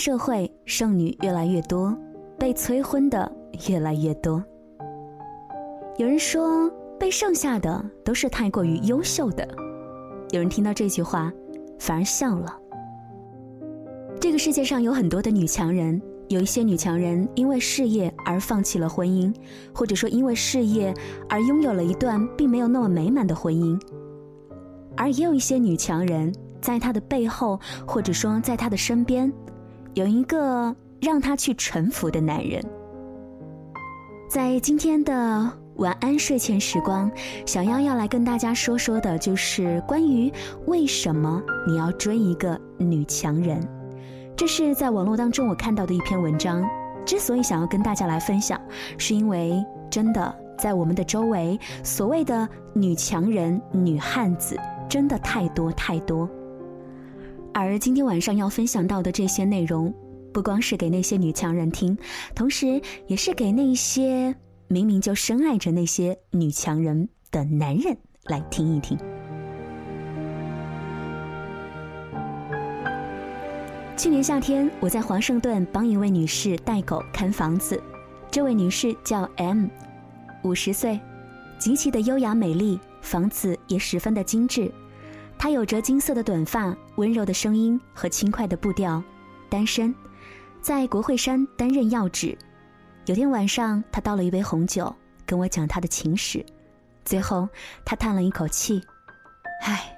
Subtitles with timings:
[0.00, 1.94] 社会，剩女越来越多，
[2.38, 3.30] 被催婚的
[3.68, 4.42] 越来越多。
[5.98, 9.46] 有人说，被剩下的都是太过于优秀的。
[10.30, 11.30] 有人听到这句话，
[11.78, 12.58] 反而笑了。
[14.18, 19.30] 这个世界上有很多的女强人，有一些女强人因为事业而放弃了婚姻，
[19.74, 20.94] 或者说因为事业
[21.28, 23.78] 而拥有了一段并没有那么美满的婚姻。
[24.96, 29.30] 而也有一些女强人，在她的背后，或者说在她的身边，
[29.94, 32.62] 有一个让他去臣服的男人。
[34.28, 37.10] 在今天的晚安睡前时光，
[37.44, 40.32] 小妖要来跟大家说说的，就是关于
[40.66, 43.60] 为什么你要追一个女强人。
[44.36, 46.64] 这是在网络当中我看到的一篇文章。
[47.04, 48.60] 之所以想要跟大家来分享，
[48.98, 54.56] 是因为真的在我们的周围，所谓的女强人、女汉子，
[54.88, 56.28] 真的太多太多。
[57.52, 59.92] 而今天晚上要分享到的这些内容，
[60.32, 61.96] 不光是给那些女强人听，
[62.34, 64.34] 同时也是给那些
[64.68, 68.96] 明明就深爱着那些女强人的男人来听一听。
[73.96, 77.78] 去年夏天，我在华盛顿帮一位女士带狗看房子。
[78.30, 79.66] 这位女士叫 M，
[80.42, 80.98] 五十岁，
[81.58, 84.72] 极其的优雅美丽，房子也十分的精致。
[85.40, 89.02] 她有着金色的短发、温柔的声音和轻快的步调，
[89.48, 89.94] 单身，
[90.60, 92.36] 在国会山担任要职。
[93.06, 96.44] 有天晚上，她倒了一杯红酒，跟我讲她的情史。
[97.06, 97.48] 最后，
[97.86, 98.82] 她叹了一口气
[99.64, 99.96] ：“唉，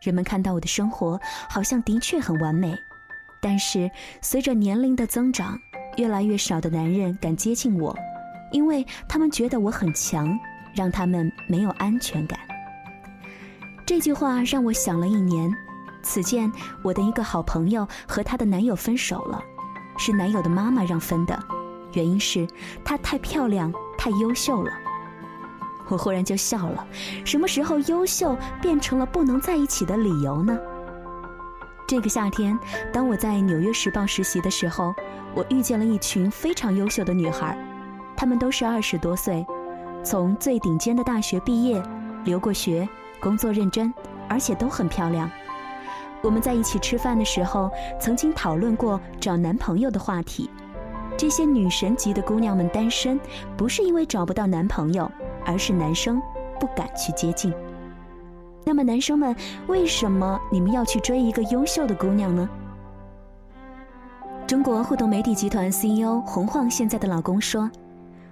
[0.00, 2.72] 人们看到我的生活好像的确很完美。”
[3.42, 3.90] 但是
[4.22, 5.58] 随着年龄的增长，
[5.96, 7.98] 越来越少的男人敢接近我，
[8.52, 10.38] 因为他们觉得我很强，
[10.72, 12.38] 让他们没有安全感。
[13.86, 15.54] 这句话让我想了一年。
[16.02, 16.50] 此前，
[16.82, 19.42] 我的一个好朋友和她的男友分手了，
[19.98, 21.38] 是男友的妈妈让分的，
[21.92, 22.46] 原因是
[22.82, 24.70] 她太漂亮、太优秀了。
[25.88, 26.86] 我忽然就笑了，
[27.26, 30.58] 什么时候优秀变成了不能在一起的理由呢？
[31.86, 32.58] 这个夏天，
[32.90, 34.94] 当我在《纽约时报》实习的时候，
[35.34, 37.58] 我遇见了一群非常优秀的女孩，
[38.16, 39.44] 她们都是二十多岁，
[40.02, 41.82] 从最顶尖的大学毕业，
[42.24, 42.88] 留过学，
[43.24, 43.90] 工作认真，
[44.28, 45.30] 而且都很漂亮。
[46.20, 50.50] 我们在一起吃饭的时候，曾经讨论过找男朋友的话题。
[51.16, 53.18] 这些女神级的姑娘们单身，
[53.56, 55.10] 不是因为找不到男朋友，
[55.46, 56.20] 而是男生
[56.60, 57.54] 不敢去接近。
[58.62, 59.34] 那么，男生们，
[59.68, 62.46] 为什么你们要去追一个优秀的姑娘呢？
[64.46, 67.70] 中国互动媒体集团 CEO 洪晃现在的老公说：“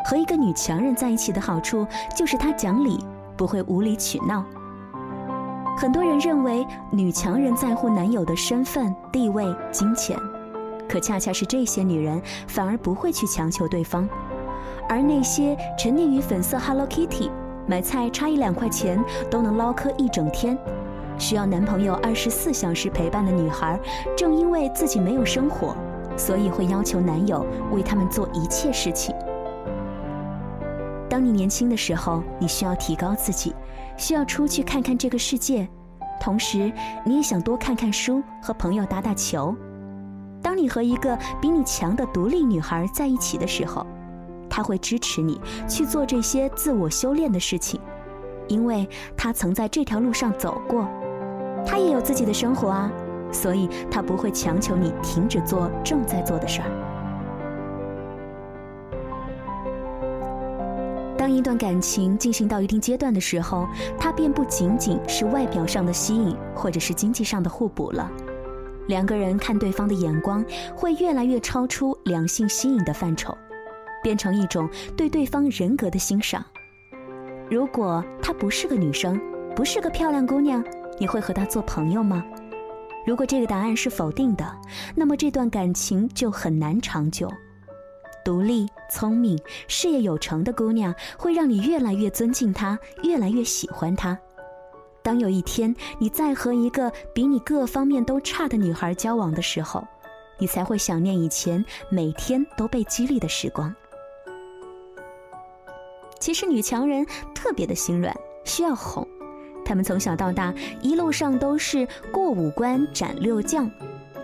[0.04, 2.98] 和一个女强人在一起的好处就是她讲理，
[3.36, 4.44] 不会无理取闹。”
[5.76, 10.16] 很多人认为女强人在乎男友的身份、地位、金钱，
[10.88, 14.08] 可恰恰是这些女人反而不会去强求对方，
[14.88, 17.30] 而那些沉溺于粉色 Hello Kitty。
[17.64, 20.58] 买菜差一两块钱都能唠嗑一整天，
[21.16, 23.78] 需要男朋友二十四小时陪伴的女孩，
[24.16, 25.74] 正因为自己没有生活，
[26.16, 29.14] 所以会要求男友为他们做一切事情。
[31.08, 33.54] 当你年轻的时候，你需要提高自己，
[34.02, 35.68] 需要出去看看这个世界，
[36.20, 36.72] 同时
[37.06, 39.54] 你也想多看看书，和朋友打打球。
[40.42, 43.86] 当你和一个比你强的独立女孩在一起的时候，
[44.50, 47.80] 她会支持你去做这些自我修炼的事情，
[48.48, 50.88] 因为她曾在这条路上走过，
[51.64, 52.90] 她也有自己的生活啊，
[53.30, 56.91] 所以她不会强求你停止做正在做的事儿。
[61.32, 63.66] 当一段感情进行到一定阶段的时候，
[63.98, 68.12] 它便不仅仅是外表上的吸引，或者是经济上的互补了。
[68.86, 70.44] 两个人看对方的眼光
[70.76, 73.34] 会越来越超出两性吸引的范畴。
[74.02, 76.44] 变成一种对对方人格的欣赏。
[77.48, 79.18] 如果她不是个女生，
[79.56, 80.62] 不是个漂亮姑娘，
[80.98, 82.22] 你会和她做朋友吗？
[83.06, 84.44] 如果这个答案是否定的，
[84.94, 87.26] 那么这段感情就很难长久。
[88.22, 94.18] 独立、聪明、事业有成的姑娘，会让你越来越尊敬她，越来越喜欢她。
[95.02, 99.82] 当有一天你再和一个比你各方面都差的女孩交往的时候，
[100.38, 103.74] 你才会想念以前每天都被激励的时光。
[106.20, 108.14] 其实女强人特别的心软，
[108.44, 109.08] 需要哄。
[109.64, 113.70] 她们从小到大一路上都是过五关斩六将，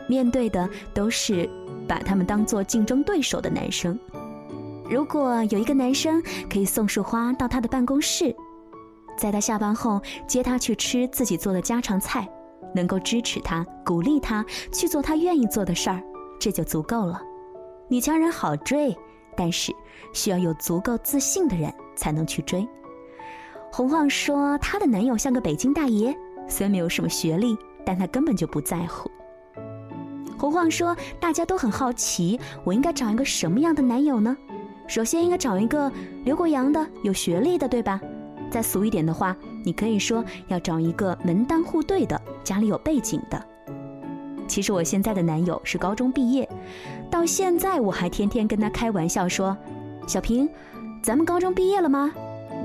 [0.06, 1.48] 面对的都是
[1.88, 3.98] 把他们当做竞争对手的男生。
[4.88, 8.34] 如果有一个男生可以送束花到他的办公室，
[9.16, 12.28] 在他下班后接他去吃自己做的家常菜，
[12.74, 16.02] 能够支持他、鼓励他去做他愿意做的事儿，
[16.40, 17.20] 这就足够了。
[17.88, 18.96] 女强人好追，
[19.36, 19.72] 但是
[20.12, 21.72] 需要有足够自信的人。
[21.98, 22.64] 才能去追。
[23.72, 29.10] 洪晃说，她的男友像个北京大爷，虽然没有什么学历，但他根本就不在乎。
[30.38, 34.36] 洪晃说，大家都很好奇，我应该找一个什么样的男友呢？
[34.88, 35.92] 首先应该找一个
[36.24, 38.00] 留过洋的、有学历的，对吧？
[38.50, 43.40] 再俗一点的话，你可以说要找一个门当户对的、家里有背景的。
[44.48, 46.48] 其实我现在的男友是高中毕业，
[47.10, 49.56] 到现在我还天天跟他开玩笑说
[50.08, 50.48] ：“小平。”
[51.00, 52.10] 咱们高中毕业了吗？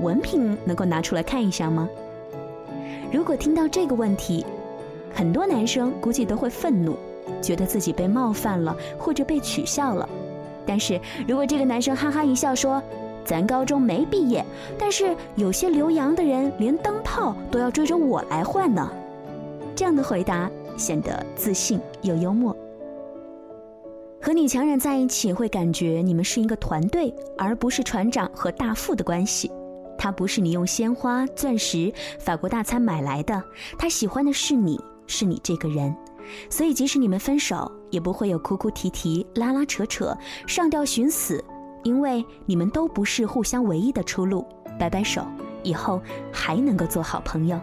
[0.02, 1.88] 文凭能够拿出来看一下吗？
[3.12, 4.44] 如果听到这个问题，
[5.14, 6.96] 很多男生估计都会愤怒，
[7.40, 10.08] 觉得自己被冒犯了或者被取笑了。
[10.66, 12.82] 但是如果这个男生哈哈一笑说
[13.24, 14.44] ：“咱高中没毕业，
[14.78, 18.90] 但是有些留洋的人连灯泡都要追着我来换呢。”
[19.74, 22.56] 这样的回答显得自信又幽默。
[24.22, 29.50] 和女强人在一起，会感觉你们是一个团队，而不是船长和大副的关系。
[29.98, 33.42] 他不是你用鲜花、钻石、法国大餐买来的，
[33.78, 35.94] 他喜欢的是你，是你这个人。
[36.48, 40.16] 所以，即使你们分手，也不会有哭哭啼啼、拉拉扯扯、
[40.48, 41.42] 上吊寻死，
[41.84, 44.44] 因为你们都不是互相唯一的出路。
[44.76, 45.24] 摆摆手，
[45.62, 46.02] 以后
[46.32, 47.60] 还能够做好朋友。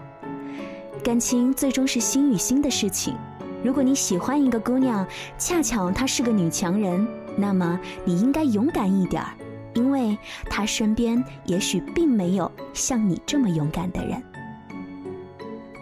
[1.03, 3.13] 感情最终是心与心的事情。
[3.61, 5.05] 如果你喜欢一个姑娘，
[5.37, 7.05] 恰巧她是个女强人，
[7.35, 9.35] 那么你应该勇敢一点儿，
[9.73, 10.17] 因为
[10.49, 14.23] 她身边也许并没有像你这么勇敢的人。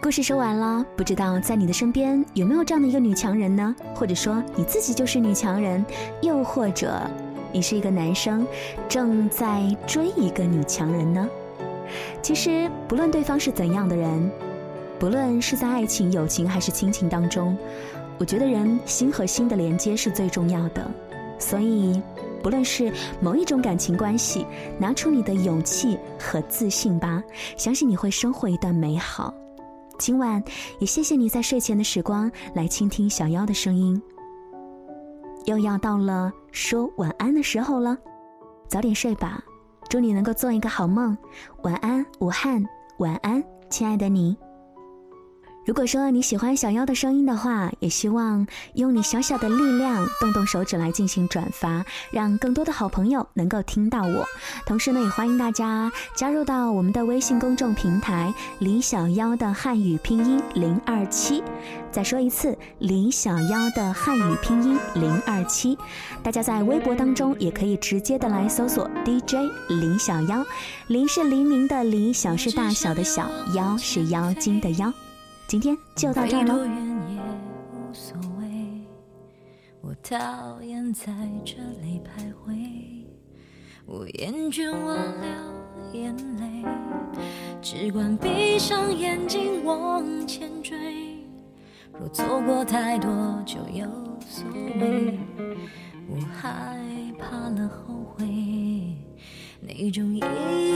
[0.02, 3.76] 故事说完了，不知道在你的身边有没有这样的一个女强人呢？
[3.94, 5.84] 或者说你自己就是女强人，
[6.22, 6.98] 又或者
[7.52, 8.46] 你是一个男生，
[8.88, 11.28] 正在追一个女强人呢？
[12.22, 14.30] 其实不论对方是怎样的人。
[14.98, 17.56] 不论是在爱情、友情还是亲情当中，
[18.18, 20.90] 我觉得人心和心的连接是最重要的。
[21.38, 22.00] 所以，
[22.42, 24.46] 不论是某一种感情关系，
[24.78, 27.22] 拿出你的勇气和自信吧，
[27.58, 29.32] 相信你会收获一段美好。
[30.00, 30.42] 今晚
[30.78, 34.00] 也谢谢你在睡前的时光来倾听小妖的声音。
[35.44, 37.98] 又要到了说晚安的时候了，
[38.66, 39.44] 早点睡吧，
[39.90, 41.16] 祝你能够做一个好梦。
[41.64, 42.64] 晚安，武汉，
[42.96, 44.34] 晚安，亲爱的你。
[45.66, 54.24] 如果说你喜欢小妖的声音的话，也希望用你小小的力量，动动手指来进行转发，让更多的好朋友能够听到我。
[54.66, 61.42] 同时呢，也欢迎大家加入到我们的微信公众平台“李小妖”的汉语拼音零二七。
[61.92, 65.76] 再说一次，“李小妖”的汉语拼音零二七。
[66.22, 69.34] 大家在微博当中也可以直接的来搜索 DJ
[69.68, 70.44] 李小妖，
[70.88, 74.92] 黎是黎明的黎，小是大小的小，妖是妖精的妖。
[75.50, 76.54] 今天就到这儿了。
[79.80, 81.12] 我讨厌在
[81.44, 83.04] 这里徘徊，
[83.84, 86.64] 我厌倦我流眼泪，
[87.60, 91.18] 只管闭上眼睛往前追。
[91.98, 93.10] 若错过太多
[93.44, 93.84] 就有
[94.20, 95.18] 所谓，
[96.08, 96.78] 我害
[97.18, 98.94] 怕了后悔，
[99.60, 100.20] 那种遗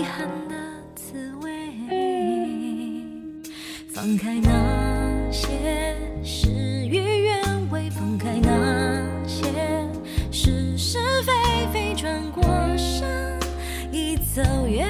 [0.02, 0.56] 憾的
[0.96, 1.53] 滋味。
[4.04, 5.48] 放开那些
[6.22, 9.46] 事与愿违，放开那些
[10.30, 11.32] 是是非
[11.72, 12.44] 非，转过
[12.76, 13.40] 身
[13.90, 14.86] 已走远，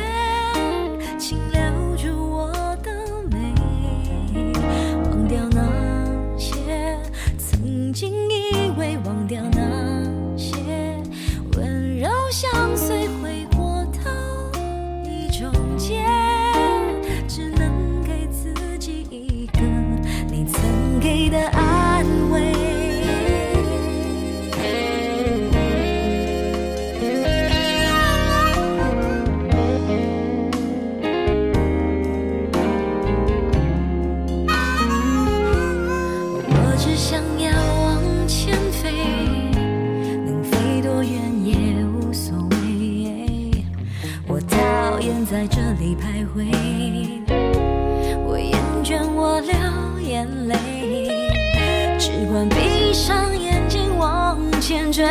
[52.06, 55.02] 只管闭上眼睛往前追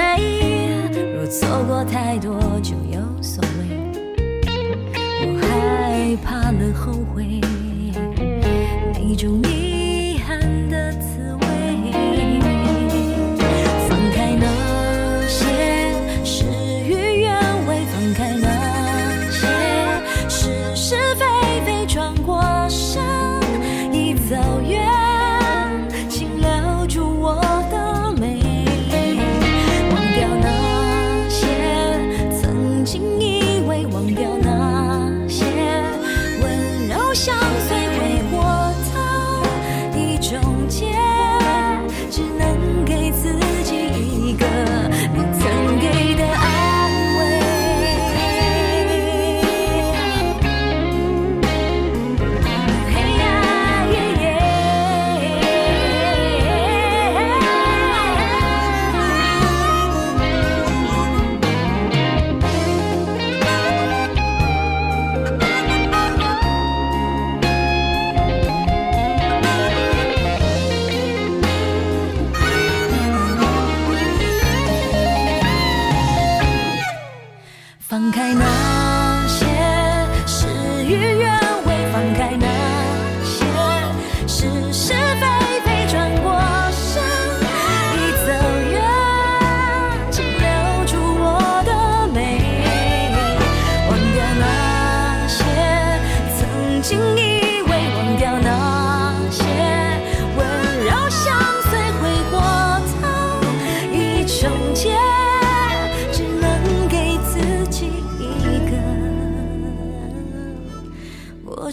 [1.15, 2.75] 若错过太多就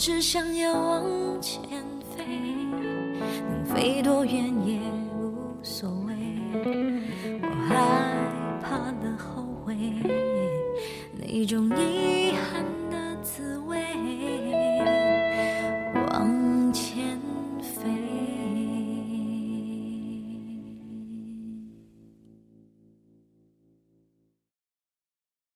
[0.02, 1.60] 只想要往前
[2.16, 2.24] 飞
[2.70, 4.34] 能飞多远
[4.66, 4.80] 也